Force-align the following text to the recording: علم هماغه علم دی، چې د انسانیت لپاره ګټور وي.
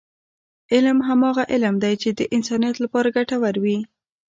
علم 0.73 0.97
هماغه 1.07 1.43
علم 1.53 1.75
دی، 1.83 1.93
چې 2.01 2.09
د 2.19 2.21
انسانیت 2.35 2.75
لپاره 2.83 3.13
ګټور 3.17 3.55
وي. 3.63 3.77